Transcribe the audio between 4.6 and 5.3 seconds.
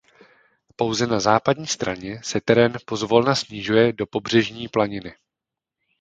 planiny.